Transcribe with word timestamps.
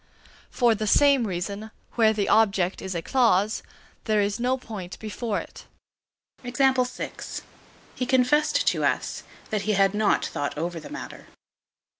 For 0.49 0.73
the 0.73 0.87
same 0.87 1.27
reason, 1.27 1.69
where 1.93 2.11
the 2.11 2.27
object 2.27 2.81
is 2.81 2.95
a 2.95 3.03
clause, 3.03 3.61
there 4.05 4.19
is 4.19 4.39
no 4.39 4.57
point 4.57 4.97
before 4.97 5.39
it. 5.39 5.65
He 6.41 6.51
confessed 6.51 7.45
to 8.69 8.83
us 8.83 9.21
that 9.51 9.61
he 9.61 9.73
had 9.73 9.93
not 9.93 10.25
thought 10.25 10.57
over 10.57 10.79
the 10.79 10.89
matter. 10.89 11.27